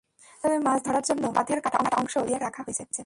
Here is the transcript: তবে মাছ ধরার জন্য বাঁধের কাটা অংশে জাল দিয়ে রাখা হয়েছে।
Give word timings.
তবে 0.43 0.57
মাছ 0.59 0.79
ধরার 0.85 1.03
জন্য 1.03 1.23
বাঁধের 1.35 1.59
কাটা 1.61 1.79
অংশে 1.97 2.17
জাল 2.17 2.25
দিয়ে 2.27 2.39
রাখা 2.39 2.61
হয়েছে। 2.65 2.83